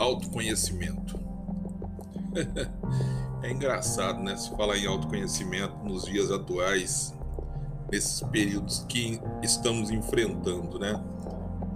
[0.00, 1.20] autoconhecimento.
[3.42, 4.36] é engraçado, né?
[4.36, 7.14] Se falar em autoconhecimento nos dias atuais,
[7.92, 10.98] nesses períodos que estamos enfrentando, né?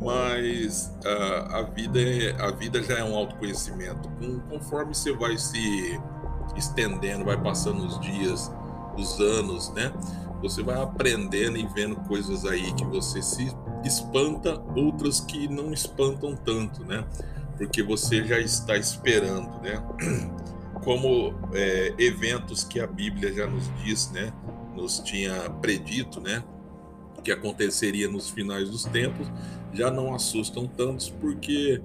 [0.01, 4.09] Mas a, a vida é, a vida já é um autoconhecimento.
[4.19, 6.01] Com, conforme você vai se
[6.57, 8.51] estendendo, vai passando os dias,
[8.97, 9.93] os anos, né?
[10.41, 16.35] Você vai aprendendo e vendo coisas aí que você se espanta, outras que não espantam
[16.35, 17.05] tanto, né?
[17.57, 19.83] Porque você já está esperando, né?
[20.83, 24.33] Como é, eventos que a Bíblia já nos diz, né?
[24.75, 26.43] Nos tinha predito, né?
[27.23, 29.27] Que aconteceria nos finais dos tempos,
[29.73, 31.81] já não assustam tantos, porque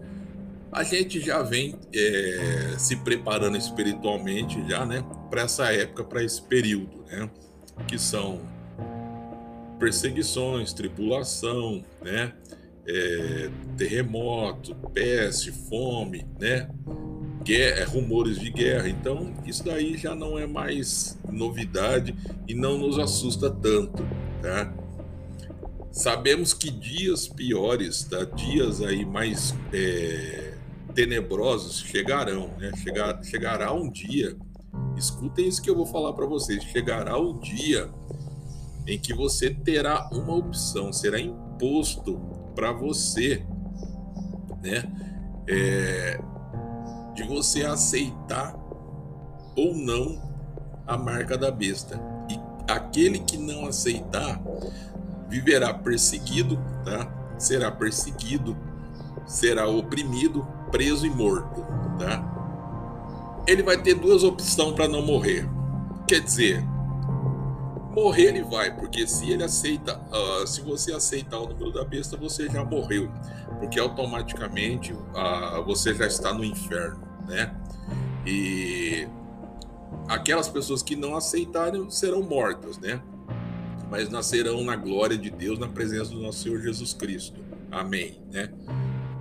[0.72, 5.04] a gente já vem é, se preparando espiritualmente já, né?
[5.30, 7.30] Para essa época, para esse período, né?
[7.88, 8.42] Que são
[9.80, 12.34] perseguições, tribulação, né?
[12.92, 16.68] É, terremoto, peste, fome, né?
[17.44, 18.90] Guerra, rumores de guerra.
[18.90, 22.16] Então, isso daí já não é mais novidade
[22.48, 24.04] e não nos assusta tanto,
[24.42, 24.74] tá?
[25.92, 28.24] Sabemos que dias piores, tá?
[28.24, 30.54] dias aí mais é,
[30.96, 32.72] tenebrosos chegarão, né?
[32.84, 34.36] Chegar, chegará um dia,
[34.98, 37.90] escutem isso que eu vou falar para vocês: chegará o dia
[38.88, 43.44] em que você terá uma opção, será imposto para você,
[44.62, 44.84] né?
[45.48, 46.20] É,
[47.16, 48.56] de você aceitar
[49.56, 50.22] ou não
[50.88, 52.00] a marca da besta.
[52.30, 52.40] E
[52.72, 54.42] aquele que não aceitar
[55.28, 57.08] viverá perseguido, tá?
[57.38, 58.58] Será perseguido,
[59.26, 61.62] será oprimido, preso e morto,
[61.98, 63.44] tá?
[63.48, 65.50] Ele vai ter duas opções para não morrer.
[66.08, 66.64] Quer dizer,
[68.00, 72.16] morrer ele vai, porque se ele aceita, uh, se você aceitar o número da besta,
[72.16, 73.12] você já morreu,
[73.60, 77.54] porque automaticamente uh, você já está no inferno, né?
[78.26, 79.08] E
[80.08, 83.02] aquelas pessoas que não aceitarem serão mortas, né?
[83.92, 87.40] Mas nascerão na glória de Deus, na presença do nosso Senhor Jesus Cristo.
[87.72, 88.50] Amém, né?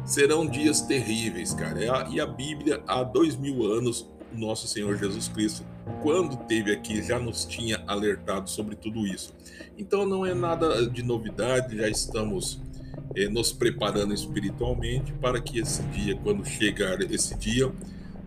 [0.05, 2.09] Serão dias terríveis, cara.
[2.11, 5.65] E a Bíblia, há dois mil anos, nosso Senhor Jesus Cristo,
[6.03, 9.35] quando teve aqui, já nos tinha alertado sobre tudo isso.
[9.77, 12.61] Então não é nada de novidade, já estamos
[13.15, 17.73] eh, nos preparando espiritualmente para que esse dia, quando chegar esse dia,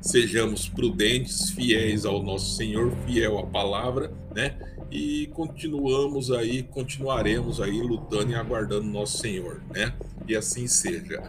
[0.01, 4.57] sejamos prudentes, fiéis ao nosso Senhor, fiel à palavra, né?
[4.91, 9.93] E continuamos aí, continuaremos aí lutando e aguardando nosso Senhor, né?
[10.28, 11.22] E assim seja.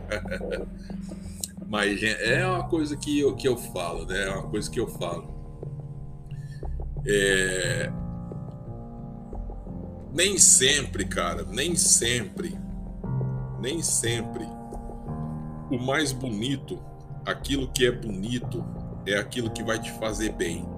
[1.68, 4.24] Mas é uma coisa que eu, que eu falo, né?
[4.24, 5.31] É uma coisa que eu falo.
[7.06, 7.92] É...
[10.12, 12.56] Nem sempre, cara, nem sempre,
[13.60, 14.46] nem sempre
[15.72, 16.78] o mais bonito,
[17.24, 18.62] aquilo que é bonito,
[19.06, 20.68] é aquilo que vai te fazer bem.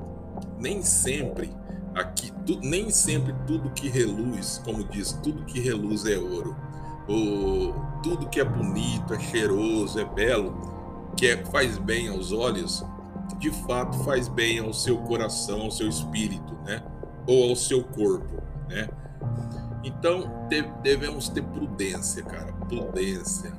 [0.59, 1.51] Nem sempre
[1.95, 6.57] aqui, tu, nem sempre tudo que reluz, como diz, tudo que reluz é ouro.
[7.09, 12.84] O, tudo que é bonito, é cheiroso, é belo, que é, faz bem aos olhos,
[13.39, 16.83] de fato faz bem ao seu coração, ao seu espírito, né?
[17.27, 18.89] Ou ao seu corpo, né?
[19.83, 20.31] Então
[20.83, 23.53] devemos ter prudência, cara, prudência.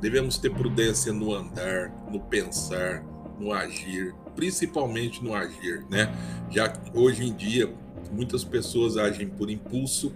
[0.00, 3.04] Devemos ter prudência no andar, no pensar,
[3.38, 6.14] no agir, principalmente no agir, né?
[6.50, 7.72] Já que hoje em dia
[8.12, 10.12] muitas pessoas agem por impulso,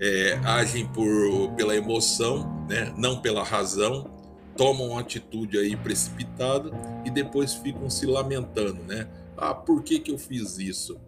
[0.00, 2.92] é, agem por pela emoção, né?
[2.96, 4.13] Não pela razão
[4.56, 6.70] tomam uma atitude aí precipitada
[7.04, 9.08] e depois ficam se lamentando, né?
[9.36, 10.98] Ah, por que, que eu fiz isso?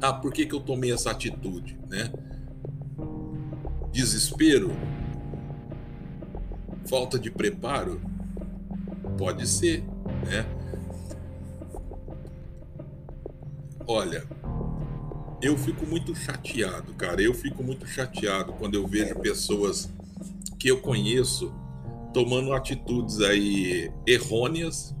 [0.00, 2.12] Ah, por que, que eu tomei essa atitude, né?
[3.92, 4.72] Desespero?
[6.86, 8.00] Falta de preparo?
[9.18, 9.84] Pode ser,
[10.26, 10.46] né?
[13.86, 14.24] Olha,
[15.42, 17.20] eu fico muito chateado, cara.
[17.20, 19.90] Eu fico muito chateado quando eu vejo pessoas
[20.58, 21.52] que eu conheço
[22.12, 24.94] tomando atitudes aí errôneas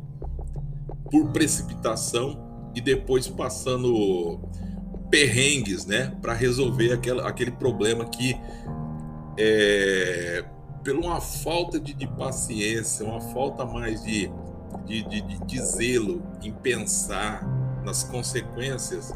[1.10, 4.40] por precipitação e depois passando
[5.10, 8.34] perrengues, né, para resolver aquela, aquele problema que
[9.36, 10.42] é
[10.92, 14.30] uma falta de, de paciência, uma falta mais de,
[14.86, 17.46] de, de, de zelo em pensar
[17.84, 19.12] nas consequências,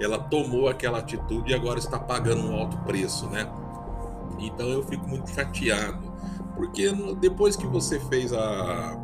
[0.00, 3.46] ela tomou aquela atitude e agora está pagando um alto preço, né?
[4.38, 6.10] Então eu fico muito chateado
[6.60, 8.94] porque depois que você fez a.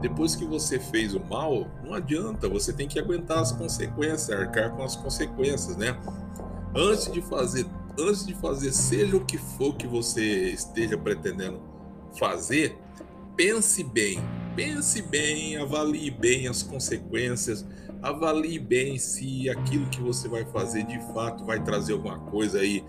[0.00, 4.70] Depois que você fez o mal, não adianta, você tem que aguentar as consequências, arcar
[4.72, 5.96] com as consequências, né?
[6.74, 7.66] Antes de fazer,
[7.98, 11.60] antes de fazer seja o que for que você esteja pretendendo
[12.16, 12.76] fazer,
[13.36, 14.18] pense bem,
[14.56, 17.64] pense bem, avalie bem as consequências,
[18.02, 22.84] avalie bem se aquilo que você vai fazer de fato vai trazer alguma coisa aí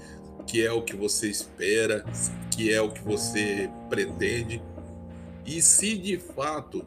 [0.50, 2.04] que é o que você espera,
[2.50, 4.60] que é o que você pretende.
[5.46, 6.84] E se de fato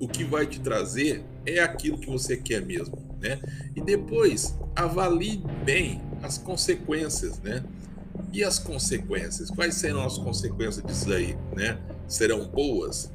[0.00, 3.38] o que vai te trazer é aquilo que você quer mesmo, né?
[3.76, 7.62] E depois avalie bem as consequências, né?
[8.32, 9.50] E as consequências?
[9.50, 11.78] Quais serão as consequências disso aí, né?
[12.08, 13.12] Serão boas?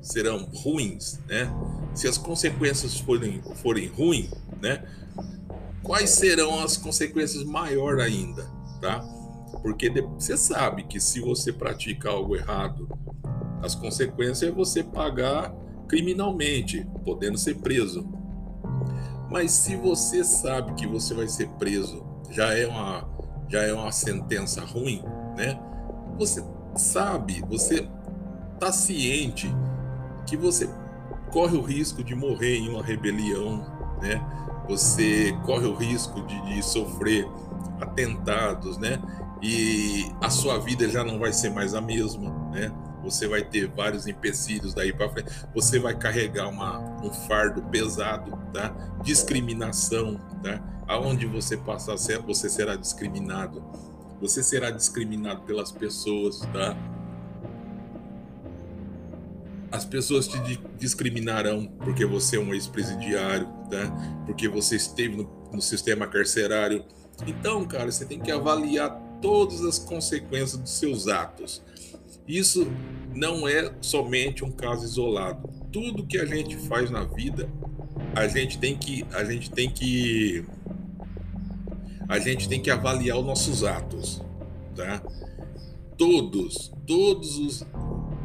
[0.00, 1.52] Serão ruins, né?
[1.92, 4.30] Se as consequências forem, forem ruins,
[4.62, 4.84] né?
[5.82, 8.48] Quais serão as consequências maior ainda,
[8.80, 9.04] tá?
[9.62, 12.88] Porque você sabe que se você pratica algo errado,
[13.62, 15.54] as consequências é você pagar
[15.88, 18.06] criminalmente, podendo ser preso.
[19.30, 23.12] Mas se você sabe que você vai ser preso, já é uma
[23.48, 25.02] já é uma sentença ruim,
[25.36, 25.58] né?
[26.18, 26.42] Você
[26.74, 27.88] sabe, você
[28.58, 29.54] tá ciente
[30.26, 30.68] que você
[31.30, 33.58] corre o risco de morrer em uma rebelião,
[34.00, 34.20] né?
[34.68, 37.28] Você corre o risco de, de sofrer
[37.80, 39.00] atentados, né?
[39.44, 42.72] E a sua vida já não vai ser mais a mesma, né?
[43.02, 45.30] Você vai ter vários empecilhos daí para frente.
[45.54, 48.74] Você vai carregar uma, um fardo pesado, tá?
[49.02, 50.62] Discriminação, tá?
[50.88, 53.62] Aonde você passar, você será discriminado.
[54.18, 56.74] Você será discriminado pelas pessoas, tá?
[59.70, 60.38] As pessoas te
[60.78, 64.24] discriminarão porque você é um ex-presidiário, tá?
[64.24, 66.82] Porque você esteve no, no sistema carcerário.
[67.26, 71.62] Então, cara, você tem que avaliar todas as consequências dos seus atos.
[72.28, 72.70] Isso
[73.14, 75.48] não é somente um caso isolado.
[75.72, 77.48] Tudo que a gente faz na vida,
[78.14, 80.44] a gente tem que a gente tem que
[82.06, 84.20] a gente tem que avaliar os nossos atos,
[84.76, 85.02] tá?
[85.96, 87.66] Todos, todos os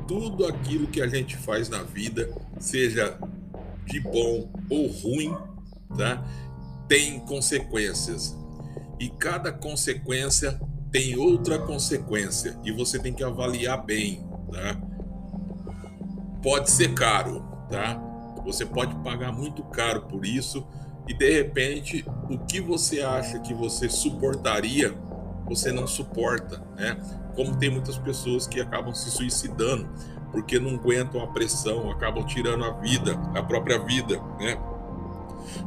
[0.05, 2.29] tudo aquilo que a gente faz na vida,
[2.59, 3.17] seja
[3.85, 5.33] de bom ou ruim,
[5.97, 6.25] tá?
[6.89, 8.35] Tem consequências.
[8.99, 10.59] E cada consequência
[10.91, 14.75] tem outra consequência e você tem que avaliar bem, tá?
[16.41, 18.01] Pode ser caro, tá?
[18.45, 20.65] Você pode pagar muito caro por isso
[21.07, 24.95] e de repente o que você acha que você suportaria,
[25.45, 26.97] você não suporta, né?
[27.35, 29.89] Como tem muitas pessoas que acabam se suicidando
[30.31, 34.57] porque não aguentam a pressão, acabam tirando a vida, a própria vida, né?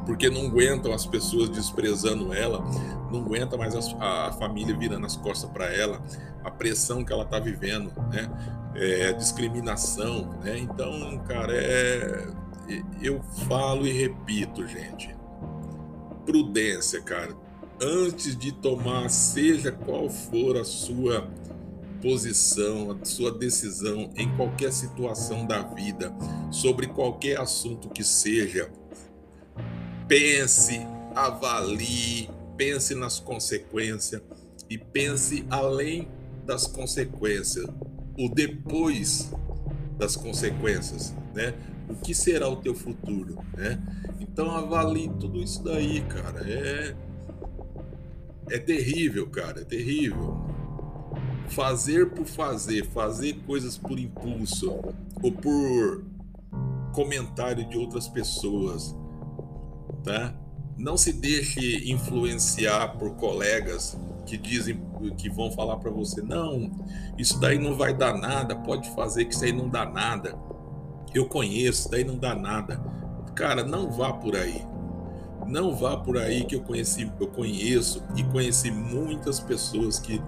[0.07, 2.65] Porque não aguentam as pessoas desprezando ela,
[3.11, 6.03] não aguenta mais a, a família virando as costas para ela,
[6.45, 8.31] a pressão que ela está vivendo, né?
[8.75, 10.59] É, discriminação, né?
[10.59, 12.27] Então, cara, é,
[13.01, 15.15] eu falo e repito, gente,
[16.25, 17.35] prudência, cara.
[17.81, 21.29] Antes de tomar, seja qual for a sua
[22.01, 26.13] posição, a sua decisão em qualquer situação da vida,
[26.51, 28.71] sobre qualquer assunto que seja,
[30.13, 34.21] pense, avalie, pense nas consequências
[34.69, 36.07] e pense além
[36.45, 37.65] das consequências,
[38.19, 39.33] o depois
[39.97, 41.55] das consequências, né?
[41.89, 43.81] O que será o teu futuro, né?
[44.21, 46.43] Então avalie tudo isso daí, cara.
[46.47, 46.95] É
[48.51, 50.45] é terrível, cara, é terrível.
[51.49, 54.79] Fazer por fazer, fazer coisas por impulso
[55.23, 56.05] ou por
[56.93, 58.95] comentário de outras pessoas,
[60.03, 60.35] tá?
[60.77, 64.81] Não se deixe influenciar por colegas que dizem
[65.17, 66.71] que vão falar para você, não,
[67.19, 70.37] isso daí não vai dar nada, pode fazer que isso aí não dá nada.
[71.13, 72.81] Eu conheço, daí não dá nada.
[73.35, 74.65] Cara, não vá por aí.
[75.47, 80.23] Não vá por aí que eu conheci, eu conheço e conheci muitas pessoas que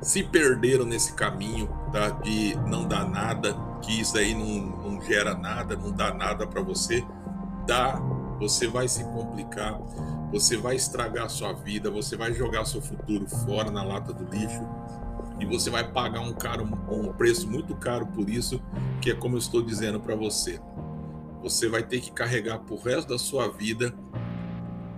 [0.00, 2.10] se perderam nesse caminho tá?
[2.10, 6.62] de não dar nada, que isso aí não, não gera nada, não dá nada para
[6.62, 7.04] você.
[7.66, 8.00] Dá
[8.38, 9.78] você vai se complicar,
[10.30, 14.24] você vai estragar a sua vida, você vai jogar seu futuro fora na lata do
[14.24, 14.62] lixo
[15.40, 18.60] e você vai pagar um caro um preço muito caro por isso,
[19.00, 20.60] que é como eu estou dizendo para você.
[21.42, 23.94] Você vai ter que carregar por resto da sua vida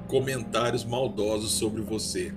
[0.09, 2.35] comentários maldosos sobre você.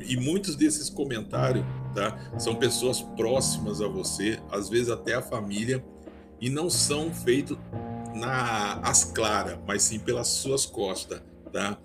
[0.00, 5.84] E muitos desses comentários, tá, são pessoas próximas a você, às vezes até a família,
[6.40, 7.58] e não são feitos
[8.18, 11.22] na as claras, mas sim pelas suas costas,
[11.52, 11.78] tá?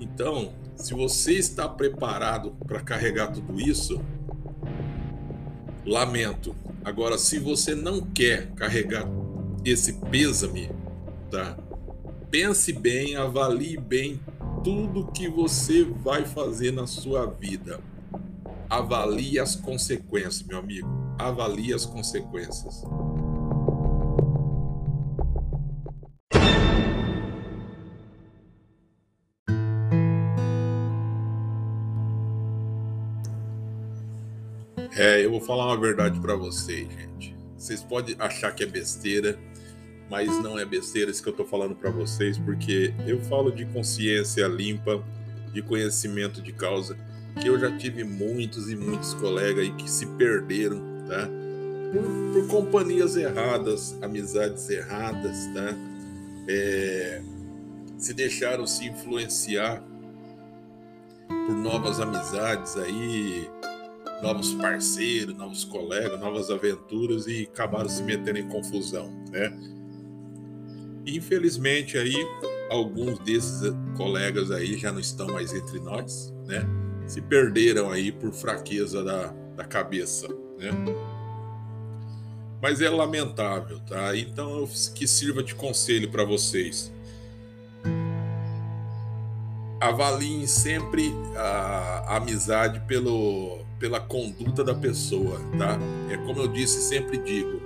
[0.00, 4.02] Então, se você está preparado para carregar tudo isso,
[5.86, 6.54] lamento.
[6.84, 9.06] Agora, se você não quer carregar
[9.64, 10.70] esse pêsame,
[11.30, 11.56] tá?
[12.30, 14.20] Pense bem, avalie bem
[14.64, 17.80] tudo que você vai fazer na sua vida.
[18.68, 20.88] Avalie as consequências, meu amigo.
[21.18, 22.82] Avalie as consequências.
[34.94, 37.34] É, eu vou falar uma verdade para vocês, gente.
[37.56, 39.38] Vocês podem achar que é besteira,
[40.10, 43.64] mas não é besteira isso que eu tô falando para vocês, porque eu falo de
[43.64, 45.02] consciência limpa,
[45.52, 46.96] de conhecimento de causa,
[47.40, 51.28] que eu já tive muitos e muitos colegas aí que se perderam, tá?
[51.92, 55.74] Por, por companhias erradas, amizades erradas, tá?
[56.48, 57.22] É,
[57.96, 59.82] se deixaram se influenciar
[61.28, 63.48] por novas amizades aí,
[64.22, 69.52] novos parceiros, novos colegas, novas aventuras e acabaram se metendo em confusão, né?
[71.04, 72.14] Infelizmente aí
[72.70, 76.64] alguns desses colegas aí já não estão mais entre nós, né?
[77.06, 80.70] Se perderam aí por fraqueza da, da cabeça, né?
[82.62, 84.16] Mas é lamentável, tá?
[84.16, 86.92] Então que sirva de conselho para vocês
[89.82, 95.76] avaliem sempre a, amizade pelo, pela conduta da pessoa, tá?
[96.08, 97.60] É como eu disse, sempre digo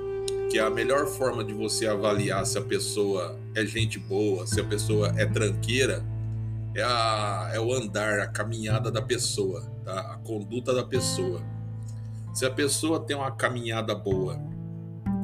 [0.51, 4.65] que a melhor forma de você avaliar se a pessoa é gente boa, se a
[4.65, 6.03] pessoa é tranqueira,
[6.75, 10.15] é, a, é o andar, a caminhada da pessoa, tá?
[10.15, 11.43] A conduta da pessoa.
[12.33, 14.41] Se a pessoa tem uma caminhada boa,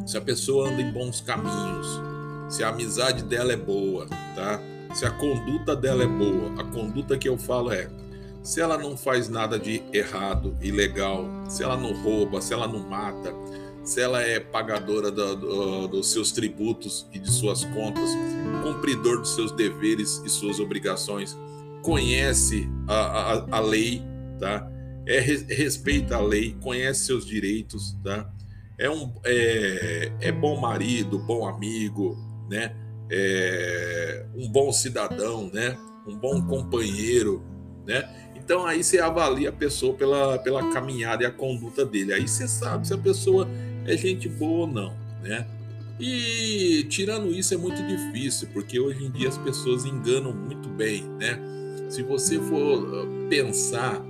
[0.07, 1.87] se a pessoa anda em bons caminhos,
[2.51, 4.61] se a amizade dela é boa, tá?
[4.95, 7.89] Se a conduta dela é boa, a conduta que eu falo é
[8.43, 12.81] se ela não faz nada de errado, ilegal, se ela não rouba, se ela não
[12.81, 13.33] mata,
[13.85, 18.11] se ela é pagadora do, do, dos seus tributos e de suas contas,
[18.63, 21.37] cumpridor dos seus deveres e suas obrigações,
[21.83, 24.03] conhece a, a, a lei,
[24.39, 24.69] tá?
[25.05, 28.31] É, respeita a lei, conhece seus direitos, tá?
[28.79, 32.17] É um é, é bom marido, bom amigo,
[32.49, 32.75] né?
[33.11, 35.77] É um bom cidadão, né?
[36.07, 37.43] Um bom companheiro,
[37.85, 38.31] né?
[38.45, 42.13] Então aí você avalia a pessoa pela, pela caminhada e a conduta dele.
[42.13, 43.49] Aí você sabe se a pessoa
[43.87, 45.47] é gente boa ou não, né?
[46.01, 51.05] E tirando isso é muito difícil, porque hoje em dia as pessoas enganam muito bem,
[51.21, 51.39] né?
[51.89, 54.03] Se você for ah, pensar,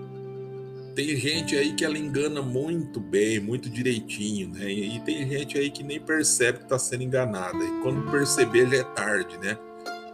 [0.95, 4.71] tem gente aí que ela engana muito bem, muito direitinho, né?
[4.71, 7.63] E tem gente aí que nem percebe que está sendo enganada.
[7.63, 9.59] E quando perceber já é tarde, né?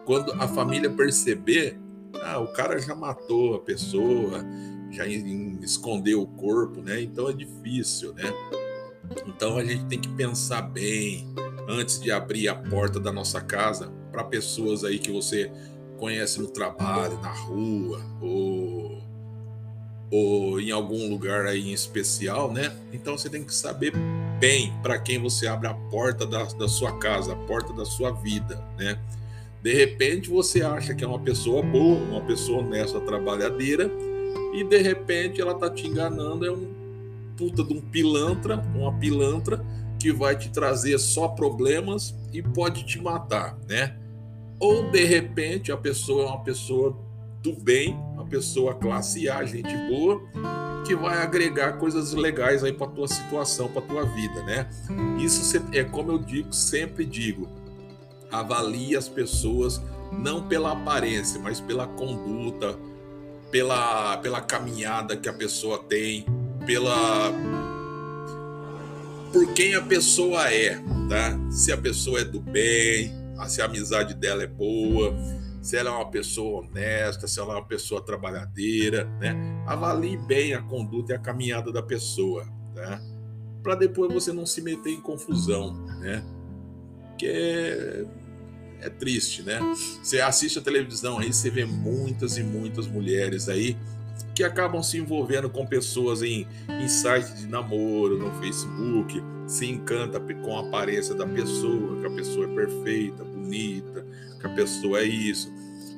[0.04, 1.78] Quando a família perceber,
[2.22, 4.44] ah, o cara já matou a pessoa,
[4.90, 7.02] já escondeu o corpo, né?
[7.02, 8.32] Então é difícil, né?
[9.26, 11.26] Então a gente tem que pensar bem
[11.68, 15.50] antes de abrir a porta da nossa casa para pessoas aí que você
[15.98, 19.02] conhece no trabalho, na rua ou,
[20.10, 22.74] ou em algum lugar aí em especial, né?
[22.92, 23.92] Então você tem que saber
[24.38, 28.12] bem para quem você abre a porta da, da sua casa, a porta da sua
[28.12, 28.98] vida, né?
[29.62, 33.90] De repente você acha que é uma pessoa boa, uma pessoa honesta, trabalhadeira,
[34.54, 36.66] e de repente ela tá te enganando, é um
[37.36, 39.64] puta de um pilantra, uma pilantra
[39.98, 43.96] que vai te trazer só problemas e pode te matar, né?
[44.60, 46.96] Ou de repente a pessoa é uma pessoa
[47.42, 50.20] do bem, uma pessoa classe A, gente boa,
[50.84, 54.68] que vai agregar coisas legais aí para tua situação, para tua vida, né?
[55.18, 57.48] Isso é como eu digo, sempre digo,
[58.30, 59.80] avalie as pessoas
[60.12, 62.76] não pela aparência, mas pela conduta,
[63.50, 66.24] pela, pela caminhada que a pessoa tem,
[66.66, 67.32] pela
[69.32, 70.76] por quem a pessoa é,
[71.08, 71.38] tá?
[71.50, 73.12] Se a pessoa é do bem,
[73.46, 75.14] se a amizade dela é boa,
[75.60, 79.36] se ela é uma pessoa honesta, se ela é uma pessoa trabalhadeira, né?
[79.66, 83.00] Avalie bem a conduta e a caminhada da pessoa, tá?
[83.62, 86.24] Para depois você não se meter em confusão, né?
[87.18, 88.06] Que é
[88.80, 89.60] é triste, né?
[90.02, 93.76] Você assiste a televisão aí, você vê muitas e muitas mulheres aí
[94.34, 100.20] que acabam se envolvendo com pessoas em, em sites de namoro, no Facebook, se encanta
[100.20, 104.06] com a aparência da pessoa, que a pessoa é perfeita, bonita,
[104.38, 105.52] que a pessoa é isso.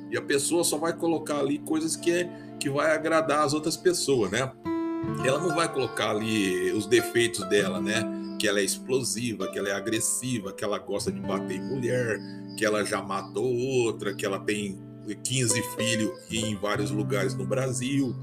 [0.09, 3.77] E a pessoa só vai colocar ali coisas que, é, que vai agradar as outras
[3.77, 4.51] pessoas, né?
[5.23, 8.01] Ela não vai colocar ali os defeitos dela, né?
[8.39, 12.19] Que ela é explosiva, que ela é agressiva, que ela gosta de bater em mulher,
[12.57, 14.79] que ela já matou outra, que ela tem
[15.23, 18.15] 15 filhos em vários lugares no Brasil,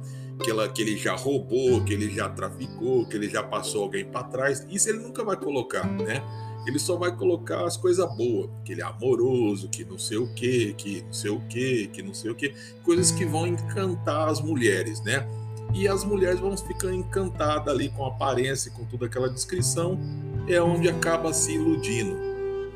[0.43, 4.05] que, ela, que ele já roubou, que ele já traficou, que ele já passou alguém
[4.05, 4.67] para trás.
[4.71, 6.23] Isso ele nunca vai colocar, né?
[6.67, 10.33] Ele só vai colocar as coisas boas, que ele é amoroso, que não sei o
[10.35, 14.29] que, que não sei o que, que não sei o que, coisas que vão encantar
[14.29, 15.27] as mulheres, né?
[15.75, 19.99] E as mulheres vão ficar encantadas ali com a aparência, com toda aquela descrição,
[20.47, 22.28] é onde acaba se iludindo.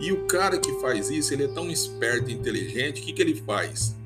[0.02, 3.22] E o cara que faz isso, ele é tão esperto e inteligente, o que, que
[3.22, 3.96] ele faz?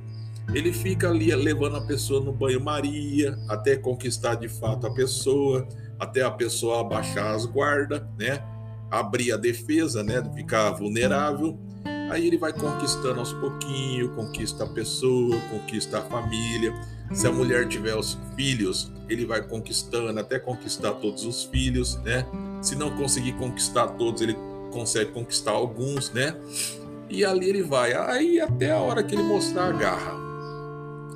[0.54, 5.66] ele fica ali levando a pessoa no banho-maria até conquistar de fato a pessoa,
[5.98, 8.42] até a pessoa abaixar as guardas, né?
[8.90, 10.22] Abrir a defesa, né?
[10.34, 11.58] Ficar vulnerável.
[12.10, 16.72] Aí ele vai conquistando aos pouquinhos, conquista a pessoa, conquista a família.
[17.12, 22.24] Se a mulher tiver os filhos, ele vai conquistando até conquistar todos os filhos, né?
[22.62, 24.36] Se não conseguir conquistar todos, ele
[24.76, 26.36] consegue conquistar alguns, né?
[27.08, 30.12] E ali ele vai, aí até a hora que ele mostrar a garra.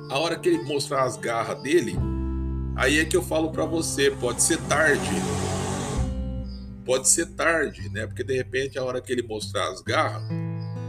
[0.09, 1.95] A hora que ele mostrar as garras dele,
[2.75, 5.11] aí é que eu falo para você, pode ser tarde.
[6.83, 8.07] Pode ser tarde, né?
[8.07, 10.23] Porque de repente a hora que ele mostrar as garras,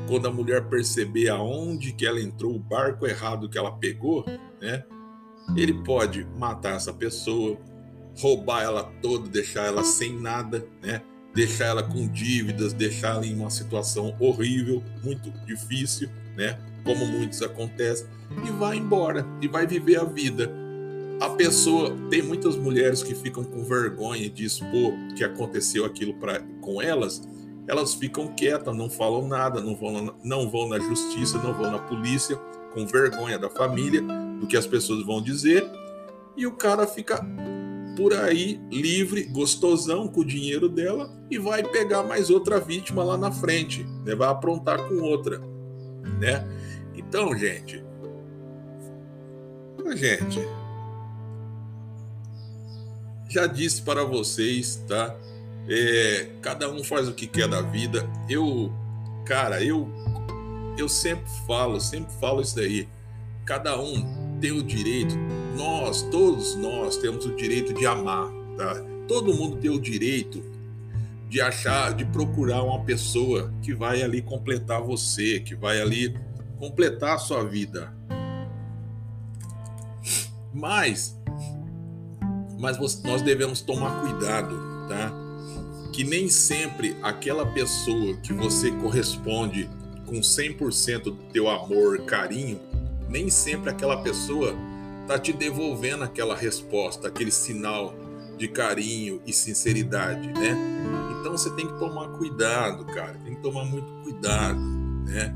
[0.09, 4.25] quando a mulher perceber aonde que ela entrou, o barco errado que ela pegou,
[4.61, 4.83] né?
[5.55, 7.59] Ele pode matar essa pessoa,
[8.19, 11.03] roubar ela toda, deixar ela sem nada, né?
[11.35, 16.59] Deixar ela com dívidas, deixar ela em uma situação horrível, muito difícil, né?
[16.85, 18.07] Como muitos acontecem,
[18.47, 20.51] e vai embora e vai viver a vida.
[21.21, 26.41] A pessoa tem muitas mulheres que ficam com vergonha de expor que aconteceu aquilo pra,
[26.61, 27.23] com elas.
[27.69, 31.79] Elas ficam quietas, não falam nada, não vão, não vão na justiça, não vão na
[31.79, 32.37] polícia,
[32.75, 34.03] com vergonha da família,
[34.41, 35.65] do que as pessoas vão dizer,
[36.37, 37.25] e o cara fica
[37.97, 43.17] por aí, livre, gostosão com o dinheiro dela e vai pegar mais outra vítima lá
[43.17, 44.15] na frente, né?
[44.15, 45.41] vai aprontar com outra,
[46.19, 46.47] né?
[46.95, 47.83] Então, gente,
[49.95, 50.41] gente,
[53.29, 55.17] já disse para vocês, tá?
[55.69, 58.09] É, cada um faz o que quer da vida.
[58.29, 58.73] Eu,
[59.25, 59.89] cara, eu,
[60.77, 62.89] eu sempre falo, sempre falo isso daí.
[63.45, 65.17] Cada um tem o direito
[65.57, 68.75] nós, todos nós, temos o direito de amar, tá?
[69.07, 70.43] Todo mundo tem o direito
[71.29, 76.19] de achar, de procurar uma pessoa que vai ali completar você, que vai ali
[76.59, 77.95] completar a sua vida.
[80.53, 81.17] Mas,
[82.59, 84.57] mas nós devemos tomar cuidado,
[84.89, 85.13] tá?
[85.93, 89.69] Que nem sempre aquela pessoa que você corresponde
[90.07, 92.59] com 100% do teu amor, carinho,
[93.13, 94.57] nem sempre aquela pessoa
[95.07, 97.95] tá te devolvendo aquela resposta, aquele sinal
[98.39, 100.57] de carinho e sinceridade, né?
[101.21, 103.15] Então você tem que tomar cuidado, cara.
[103.23, 104.59] Tem que tomar muito cuidado,
[105.05, 105.35] né?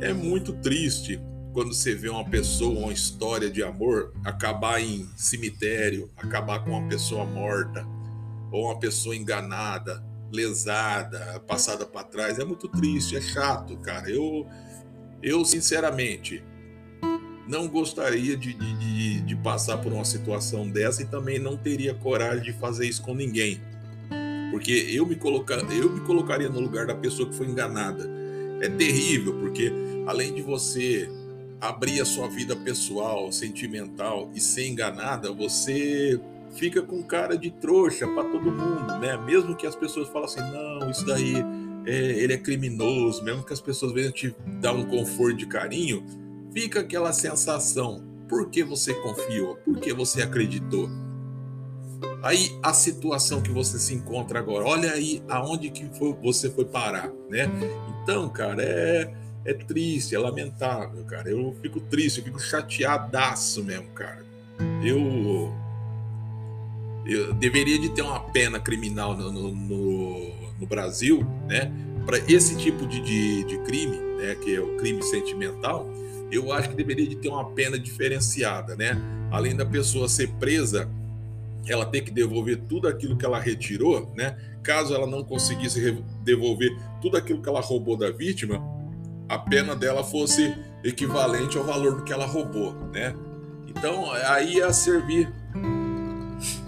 [0.00, 1.20] É muito triste
[1.52, 6.88] quando você vê uma pessoa, uma história de amor acabar em cemitério, acabar com uma
[6.88, 7.86] pessoa morta
[8.50, 12.40] ou uma pessoa enganada, lesada, passada para trás.
[12.40, 14.10] É muito triste, é chato, cara.
[14.10, 14.46] Eu,
[15.22, 16.42] eu sinceramente,
[17.46, 22.42] não gostaria de, de, de, passar por uma situação dessa e também não teria coragem
[22.42, 23.60] de fazer isso com ninguém.
[24.50, 28.08] Porque eu me, colocar, eu me colocaria no lugar da pessoa que foi enganada.
[28.60, 29.72] É terrível, porque
[30.06, 31.08] além de você
[31.60, 36.20] abrir a sua vida pessoal, sentimental e ser enganada, você
[36.54, 39.16] fica com cara de trouxa para todo mundo, né?
[39.16, 41.34] Mesmo que as pessoas falem assim, não, isso daí
[41.86, 46.04] é, ele é criminoso, mesmo que as pessoas venham te dar um conforto de carinho,
[46.54, 49.56] fica aquela sensação: por que você confiou?
[49.56, 50.88] Por que você acreditou?
[52.22, 56.64] Aí a situação que você se encontra agora, olha aí aonde que foi, você foi
[56.64, 57.50] parar, né?
[58.02, 59.12] Então, cara, é,
[59.44, 61.28] é triste, é lamentável, cara.
[61.28, 64.24] Eu fico triste, eu fico chateadaço mesmo, cara.
[64.82, 65.52] Eu,
[67.06, 71.70] eu deveria de ter uma pena criminal no, no, no, no Brasil, né?
[72.06, 74.34] Para esse tipo de, de, de crime, né?
[74.34, 75.86] Que é o crime sentimental
[76.30, 79.00] eu acho que deveria de ter uma pena diferenciada, né?
[79.30, 80.88] Além da pessoa ser presa,
[81.66, 84.36] ela ter que devolver tudo aquilo que ela retirou, né?
[84.62, 88.62] Caso ela não conseguisse devolver tudo aquilo que ela roubou da vítima,
[89.28, 93.14] a pena dela fosse equivalente ao valor do que ela roubou, né?
[93.66, 95.32] Então aí ia servir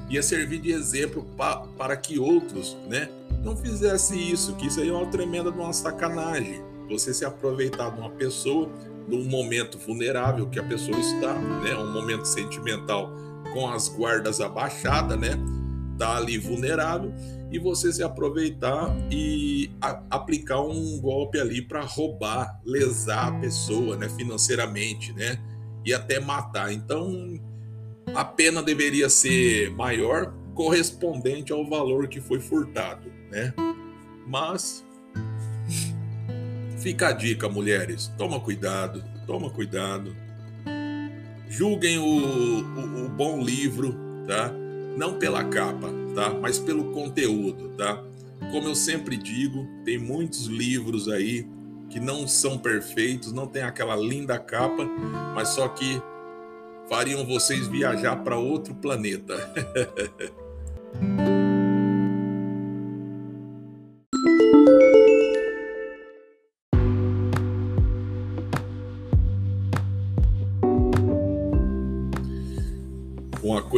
[0.09, 3.09] ia servir de exemplo pa, para que outros, né,
[3.43, 6.63] não fizessem isso, que isso aí é uma tremenda uma sacanagem.
[6.89, 8.71] Você se aproveitar de uma pessoa
[9.07, 11.75] num momento vulnerável que a pessoa está, né?
[11.77, 13.13] Um momento sentimental
[13.53, 15.39] com as guardas abaixadas, né?
[15.99, 17.13] Tá ali vulnerável
[17.51, 23.97] e você se aproveitar e a, aplicar um golpe ali para roubar, lesar a pessoa,
[23.97, 24.09] né?
[24.09, 25.39] Financeiramente, né?
[25.85, 26.73] E até matar.
[26.73, 27.41] Então
[28.15, 33.53] a pena deveria ser maior, correspondente ao valor que foi furtado, né?
[34.27, 34.86] Mas
[36.87, 38.13] Fica a dica, mulheres.
[38.17, 40.15] Toma cuidado, toma cuidado.
[41.49, 43.93] Julguem o, o, o bom livro,
[44.25, 44.53] tá?
[44.97, 46.31] Não pela capa, tá?
[46.41, 48.01] Mas pelo conteúdo, tá?
[48.53, 51.45] Como eu sempre digo, tem muitos livros aí
[51.91, 54.85] que não são perfeitos, não tem aquela linda capa,
[55.35, 56.01] mas só que
[56.89, 59.35] fariam vocês viajar para outro planeta.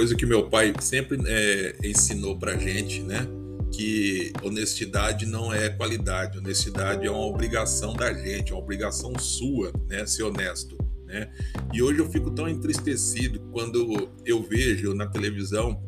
[0.09, 3.27] coisa que meu pai sempre é, ensinou para gente, né?
[3.71, 9.71] que honestidade não é qualidade, honestidade é uma obrigação da gente, é uma obrigação sua,
[9.87, 11.31] né, ser honesto, né?
[11.75, 15.81] E hoje eu fico tão entristecido quando eu vejo na televisão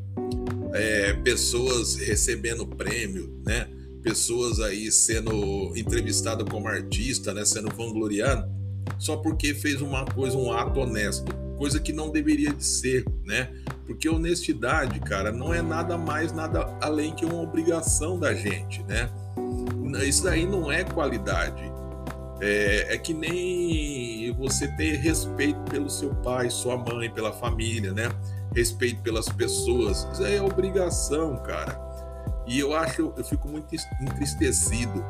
[0.74, 3.66] é, pessoas recebendo prêmio, né?
[4.02, 7.46] Pessoas aí sendo entrevistado como artista, né?
[7.46, 8.46] Sendo vangloriado,
[8.98, 13.51] só porque fez uma coisa, um ato honesto, coisa que não deveria de ser, né?
[13.87, 19.11] Porque honestidade, cara, não é nada mais, nada além que uma obrigação da gente, né?
[20.07, 21.62] Isso daí não é qualidade.
[22.40, 28.11] É, é, que nem você ter respeito pelo seu pai, sua mãe, pela família, né?
[28.57, 30.09] Respeito pelas pessoas.
[30.14, 31.79] Isso aí é obrigação, cara.
[32.46, 35.05] E eu acho, eu fico muito entristecido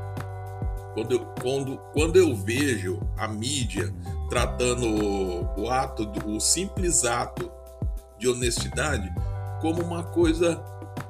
[0.95, 3.93] quando eu, quando, quando eu vejo a mídia
[4.29, 7.51] tratando o, o ato, o simples ato
[8.19, 9.13] de honestidade
[9.61, 10.63] como uma coisa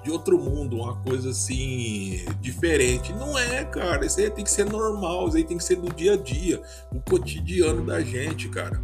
[0.03, 3.13] de outro mundo, uma coisa assim diferente.
[3.13, 4.07] Não é, cara.
[4.07, 6.63] Isso aí tem que ser normal, isso aí tem que ser do dia a dia,
[6.93, 8.81] o cotidiano da gente, cara.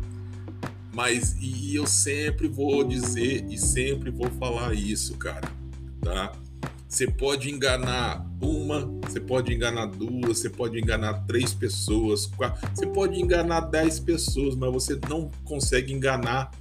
[0.92, 5.48] Mas e eu sempre vou dizer e sempre vou falar isso, cara,
[6.00, 6.32] tá?
[6.88, 12.30] Você pode enganar uma, você pode enganar duas, você pode enganar três pessoas,
[12.74, 16.52] você pode enganar dez pessoas, mas você não consegue enganar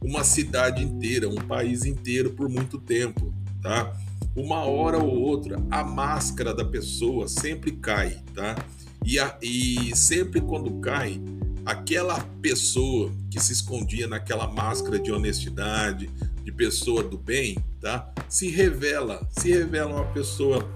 [0.00, 3.94] uma cidade inteira, um país inteiro por muito tempo, tá?
[4.34, 8.56] Uma hora ou outra, a máscara da pessoa sempre cai, tá?
[9.04, 11.20] E, a, e sempre quando cai,
[11.66, 16.10] aquela pessoa que se escondia naquela máscara de honestidade,
[16.44, 18.12] de pessoa do bem, tá?
[18.28, 20.68] Se revela, se revela uma pessoa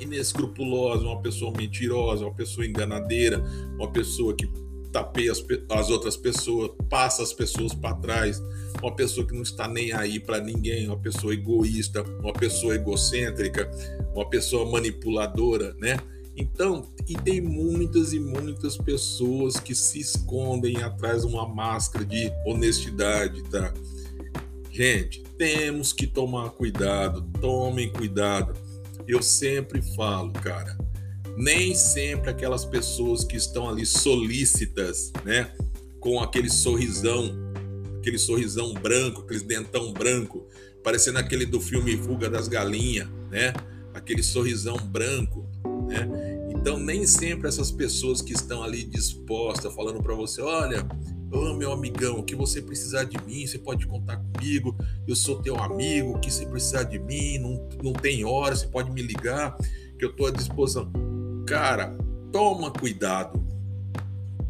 [0.00, 3.42] inescrupulosa, uma pessoa mentirosa, uma pessoa enganadeira,
[3.76, 4.48] uma pessoa que
[4.92, 8.42] tapeia as, as outras pessoas, passa as pessoas para trás,
[8.82, 13.70] uma pessoa que não está nem aí para ninguém, uma pessoa egoísta, uma pessoa egocêntrica,
[14.14, 15.98] uma pessoa manipuladora, né?
[16.36, 22.30] Então, e tem muitas e muitas pessoas que se escondem atrás de uma máscara de
[22.46, 23.74] honestidade, tá?
[24.78, 28.54] Gente, temos que tomar cuidado, tomem cuidado.
[29.08, 30.78] Eu sempre falo, cara,
[31.36, 35.52] nem sempre aquelas pessoas que estão ali solícitas, né,
[35.98, 37.28] com aquele sorrisão,
[37.98, 40.46] aquele sorrisão branco, aquele dentão branco,
[40.84, 43.52] parecendo aquele do filme Fuga das Galinhas, né?
[43.92, 45.44] Aquele sorrisão branco,
[45.88, 46.08] né?
[46.54, 50.86] Então nem sempre essas pessoas que estão ali dispostas, falando para você, olha,
[51.30, 55.40] oh, meu amigão, o que você precisar de mim, você pode contar comigo, eu sou
[55.40, 59.02] teu amigo, o que você precisar de mim, não, não tem hora, você pode me
[59.02, 59.56] ligar,
[59.98, 60.90] que eu estou à disposição.
[61.46, 61.96] Cara,
[62.32, 63.42] toma cuidado.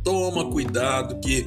[0.02, 1.46] Toma cuidado que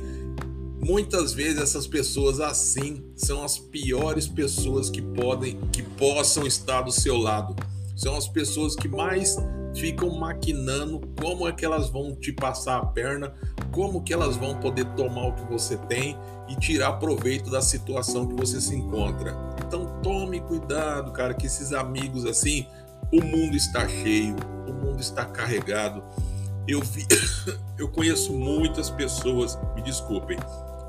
[0.79, 6.91] muitas vezes essas pessoas assim são as piores pessoas que podem que possam estar do
[6.91, 7.55] seu lado.
[7.95, 9.37] São as pessoas que mais
[9.75, 13.33] ficam maquinando como é que elas vão te passar a perna,
[13.71, 18.27] como que elas vão poder tomar o que você tem e tirar proveito da situação
[18.27, 19.35] que você se encontra.
[19.65, 22.67] Então tome cuidado, cara, que esses amigos assim,
[23.11, 24.35] o mundo está cheio,
[24.67, 26.03] o mundo está carregado.
[26.67, 27.05] Eu vi,
[27.77, 30.37] eu conheço muitas pessoas, me desculpem,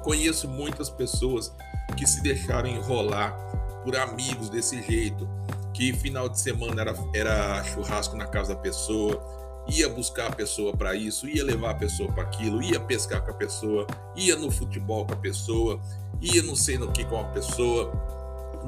[0.02, 1.52] conheço muitas pessoas
[1.96, 3.36] que se deixaram enrolar
[3.84, 5.28] por amigos desse jeito,
[5.72, 10.76] que final de semana era, era churrasco na casa da pessoa, ia buscar a pessoa
[10.76, 14.50] para isso, ia levar a pessoa para aquilo, ia pescar com a pessoa, ia no
[14.50, 15.80] futebol com a pessoa,
[16.20, 17.92] ia não sei no que com a pessoa.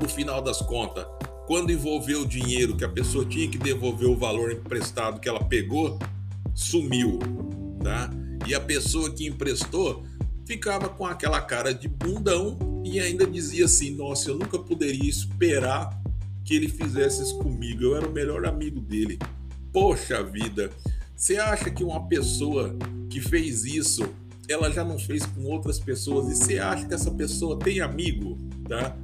[0.01, 1.07] No final das contas,
[1.47, 5.45] quando envolveu o dinheiro que a pessoa tinha que devolver o valor emprestado que ela
[5.45, 5.99] pegou,
[6.55, 7.19] sumiu,
[7.83, 8.11] tá?
[8.47, 10.05] E a pessoa que emprestou
[10.47, 15.91] ficava com aquela cara de bundão e ainda dizia assim: "Nossa, eu nunca poderia esperar
[16.45, 17.83] que ele fizesse isso comigo.
[17.83, 19.19] Eu era o melhor amigo dele".
[19.75, 20.71] Poxa vida.
[21.17, 22.77] Você acha que uma pessoa
[23.11, 24.09] que fez isso,
[24.49, 28.39] ela já não fez com outras pessoas e você acha que essa pessoa tem amigo,
[28.69, 28.97] tá?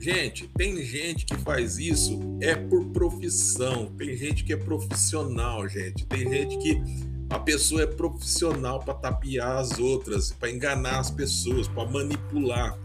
[0.00, 3.92] Gente, tem gente que faz isso é por profissão.
[3.98, 6.06] Tem gente que é profissional, gente.
[6.06, 6.80] Tem gente que
[7.28, 12.78] a pessoa é profissional para tapear as outras, para enganar as pessoas, para manipular.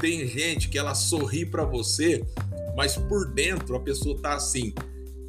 [0.00, 2.24] Tem gente que ela sorri para você,
[2.76, 4.74] mas por dentro a pessoa tá assim,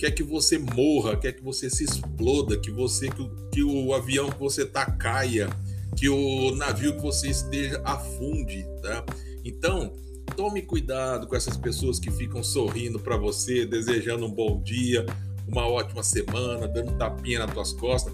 [0.02, 4.32] quer que você morra, quer que você se exploda, que você que, que o avião
[4.32, 5.48] que você tá caia,
[5.96, 9.06] que o navio que você esteja afunde, tá?
[9.46, 9.94] Então,
[10.36, 15.06] tome cuidado com essas pessoas que ficam sorrindo para você, desejando um bom dia,
[15.48, 18.12] uma ótima semana, dando tapinha nas tuas costas.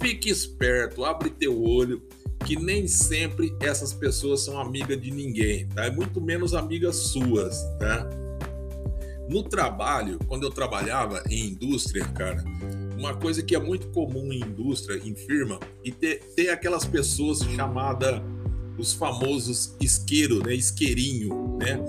[0.00, 2.00] Fique esperto, abre teu olho,
[2.46, 5.86] que nem sempre essas pessoas são amigas de ninguém, tá?
[5.86, 8.08] É muito menos amigas suas, tá?
[9.34, 12.44] No trabalho, quando eu trabalhava em indústria, cara,
[12.96, 17.40] uma coisa que é muito comum em indústria, em firma, e ter, ter aquelas pessoas
[17.40, 18.22] chamadas
[18.78, 20.54] os famosos isqueiro, né?
[20.54, 21.80] Isqueirinho, né?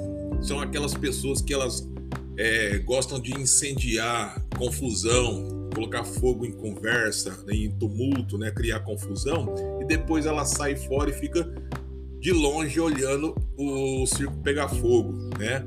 [0.42, 1.88] São aquelas pessoas que elas
[2.36, 7.54] é, gostam de incendiar, confusão, colocar fogo em conversa, né?
[7.54, 8.50] em tumulto, né?
[8.50, 11.48] Criar confusão e depois ela sai fora e fica
[12.20, 15.64] de longe olhando o circo pegar fogo, né?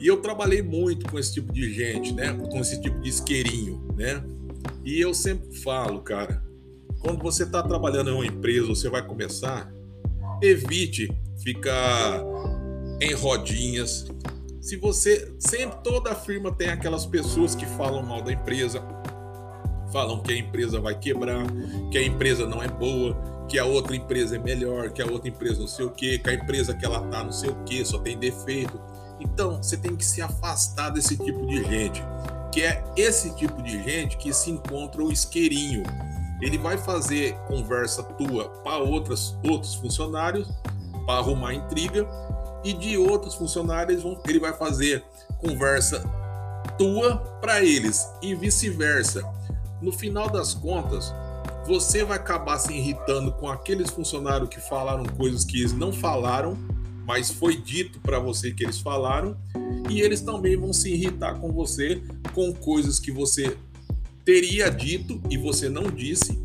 [0.00, 2.32] E eu trabalhei muito com esse tipo de gente, né?
[2.32, 4.22] Com esse tipo de isqueirinho, né?
[4.84, 6.42] E eu sempre falo, cara,
[7.00, 9.72] quando você está trabalhando em uma empresa, você vai começar,
[10.42, 11.08] evite
[11.42, 12.22] ficar
[13.00, 14.06] em rodinhas.
[14.60, 18.82] Se você sempre toda firma tem aquelas pessoas que falam mal da empresa,
[19.92, 21.46] falam que a empresa vai quebrar,
[21.90, 23.16] que a empresa não é boa,
[23.48, 26.28] que a outra empresa é melhor, que a outra empresa não sei o que, que
[26.28, 28.78] a empresa que ela tá não sei o que, só tem defeito.
[29.20, 32.02] Então, você tem que se afastar desse tipo de gente,
[32.52, 35.82] que é esse tipo de gente que se encontra o isqueirinho.
[36.40, 39.34] Ele vai fazer conversa tua para outros
[39.80, 40.48] funcionários,
[41.04, 42.06] para arrumar intriga,
[42.64, 45.04] e de outros funcionários ele vai fazer
[45.38, 46.02] conversa
[46.76, 49.22] tua para eles e vice-versa.
[49.80, 51.14] No final das contas,
[51.66, 56.56] você vai acabar se irritando com aqueles funcionários que falaram coisas que eles não falaram
[57.08, 59.34] mas foi dito para você que eles falaram,
[59.88, 62.02] e eles também vão se irritar com você
[62.34, 63.56] com coisas que você
[64.26, 66.38] teria dito e você não disse.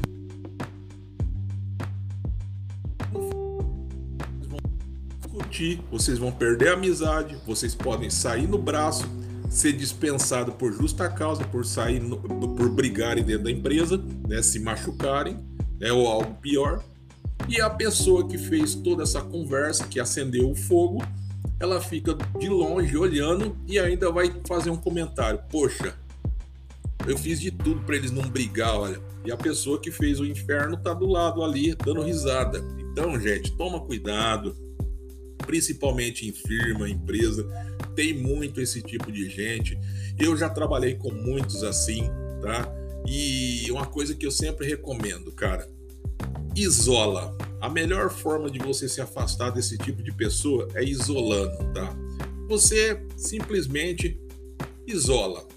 [5.54, 9.08] discutir, vocês vão perder a amizade, vocês podem sair no braço,
[9.50, 14.60] ser dispensado por justa causa, por sair, no, por brigarem dentro da empresa, né, se
[14.60, 15.38] machucarem,
[15.80, 16.84] né, ou algo pior.
[17.48, 21.04] E a pessoa que fez toda essa conversa, que acendeu o fogo,
[21.60, 25.40] ela fica de longe olhando e ainda vai fazer um comentário.
[25.50, 25.96] Poxa,
[27.08, 29.00] eu fiz de tudo para eles não brigar, olha.
[29.26, 32.64] E a pessoa que fez o inferno tá do lado ali, dando risada.
[32.80, 34.56] Então, gente, toma cuidado,
[35.46, 37.46] principalmente em firma, empresa,
[37.96, 39.78] tem muito esse tipo de gente.
[40.18, 42.10] Eu já trabalhei com muitos assim,
[42.42, 42.72] tá?
[43.06, 45.70] E uma coisa que eu sempre recomendo, cara,
[46.56, 47.36] isola.
[47.60, 51.96] A melhor forma de você se afastar desse tipo de pessoa é isolando, tá?
[52.50, 54.20] Você simplesmente
[54.86, 55.48] isola.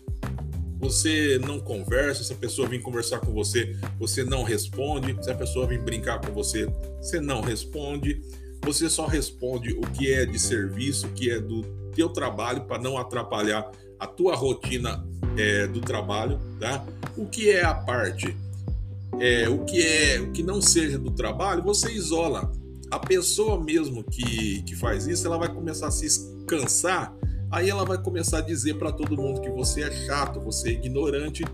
[0.78, 5.16] Você não conversa, se a pessoa vir conversar com você, você não responde.
[5.22, 6.66] Se a pessoa vir brincar com você,
[7.00, 8.20] você não responde.
[8.62, 11.62] Você só responde o que é de serviço, o que é do
[11.94, 15.04] teu trabalho para não atrapalhar a tua rotina
[15.36, 16.84] é, do trabalho, tá?
[17.16, 18.36] O que é a parte
[19.20, 22.50] é, o que é o que não seja do trabalho, você isola.
[22.90, 26.08] A pessoa mesmo que, que faz isso, ela vai começar a se
[26.46, 27.16] cansar,
[27.50, 30.72] aí ela vai começar a dizer para todo mundo que você é chato, você é
[30.72, 31.44] ignorante,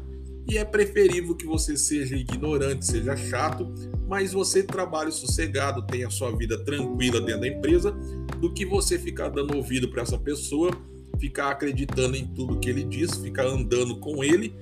[0.49, 3.73] e é preferível que você seja ignorante, seja chato,
[4.09, 7.93] mas você trabalhe sossegado, tenha sua vida tranquila dentro da empresa,
[8.41, 10.71] do que você ficar dando ouvido para essa pessoa,
[11.19, 14.55] ficar acreditando em tudo que ele diz, ficar andando com ele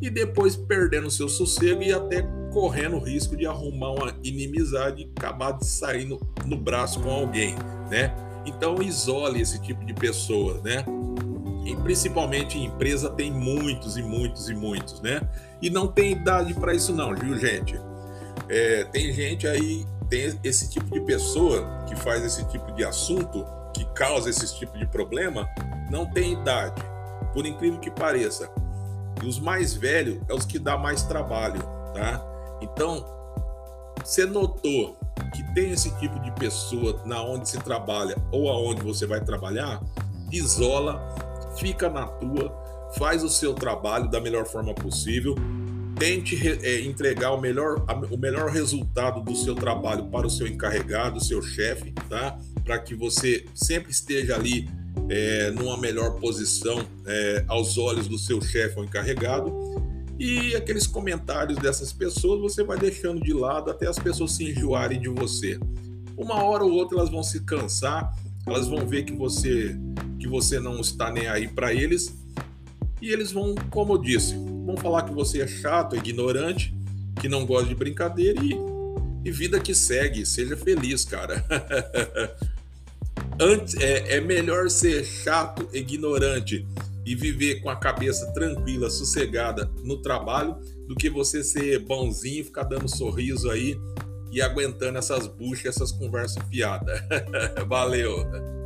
[0.00, 5.10] e depois perdendo seu sossego e até correndo o risco de arrumar uma inimizade e
[5.16, 7.54] acabar de sair no, no braço com alguém,
[7.90, 8.14] né?
[8.44, 10.84] Então isole esse tipo de pessoa, né?
[11.64, 15.20] E principalmente em empresa tem muitos e muitos e muitos, né?
[15.60, 17.78] E não tem idade para isso não, viu, gente?
[18.48, 23.46] É, tem gente aí, tem esse tipo de pessoa que faz esse tipo de assunto,
[23.74, 25.48] que causa esse tipo de problema,
[25.90, 26.82] não tem idade.
[27.32, 28.50] Por incrível que pareça,
[29.22, 31.60] e os mais velhos é os que dá mais trabalho,
[31.94, 32.29] tá?
[32.60, 33.04] Então,
[34.04, 34.96] você notou
[35.34, 39.80] que tem esse tipo de pessoa na onde se trabalha ou aonde você vai trabalhar,
[40.32, 41.14] isola,
[41.56, 42.52] fica na tua,
[42.96, 45.34] faz o seu trabalho da melhor forma possível,
[45.98, 51.18] tente é, entregar o melhor, o melhor resultado do seu trabalho para o seu encarregado,
[51.18, 52.38] o seu chefe, tá?
[52.64, 54.66] Para que você sempre esteja ali
[55.10, 59.52] é, numa melhor posição é, aos olhos do seu chefe ou encarregado.
[60.20, 65.00] E aqueles comentários dessas pessoas você vai deixando de lado até as pessoas se enjoarem
[65.00, 65.58] de você.
[66.14, 68.14] Uma hora ou outra elas vão se cansar,
[68.46, 69.74] elas vão ver que você
[70.18, 72.14] que você não está nem aí para eles
[73.00, 76.74] E eles vão, como eu disse, vão falar que você é chato, ignorante,
[77.18, 78.54] que não gosta de brincadeira e,
[79.24, 80.26] e vida que segue.
[80.26, 81.42] Seja feliz, cara.
[83.40, 86.66] Antes, é, é melhor ser chato, ignorante
[87.04, 92.64] e viver com a cabeça tranquila, sossegada no trabalho, do que você ser bonzinho, ficar
[92.64, 93.76] dando sorriso aí
[94.32, 97.00] e aguentando essas buchas, essas conversas fiadas.
[97.66, 98.59] Valeu!